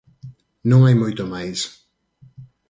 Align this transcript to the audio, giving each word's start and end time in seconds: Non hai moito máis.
Non 0.69 0.81
hai 0.83 0.95
moito 1.01 1.23
máis. 1.33 1.59